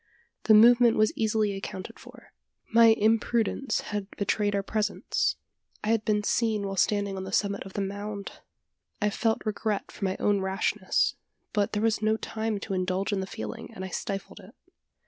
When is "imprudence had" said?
2.87-4.09